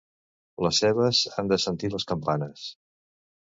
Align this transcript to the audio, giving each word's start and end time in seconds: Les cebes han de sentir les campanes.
Les 0.65 0.79
cebes 0.83 1.21
han 1.35 1.53
de 1.53 1.61
sentir 1.67 1.95
les 1.99 2.11
campanes. 2.15 2.69